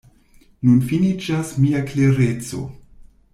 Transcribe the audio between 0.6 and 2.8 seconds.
Nun finiĝas mia klereco.